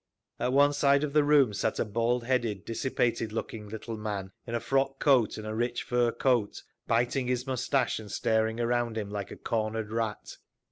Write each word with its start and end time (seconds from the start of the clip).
At 0.39 0.51
one 0.51 0.73
side 0.73 1.03
of 1.03 1.13
the 1.13 1.23
room 1.23 1.53
sat 1.53 1.77
a 1.77 1.85
bald 1.85 2.23
headed, 2.23 2.65
dissipated 2.65 3.31
looking 3.31 3.69
little 3.69 3.97
man 3.97 4.31
in 4.47 4.55
a 4.55 4.59
frock 4.59 4.97
coat 4.97 5.37
and 5.37 5.45
a 5.45 5.53
rich 5.53 5.83
fur 5.83 6.11
coat, 6.11 6.63
biting 6.87 7.27
his 7.27 7.45
moustache 7.45 7.99
and 7.99 8.11
staring 8.11 8.59
around 8.59 8.97
him 8.97 9.11
like 9.11 9.29
a 9.29 9.37
cornered 9.37 9.91
rat. 9.91 10.37